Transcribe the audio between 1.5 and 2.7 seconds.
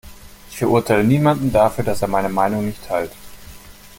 dafür, dass er meine Meinung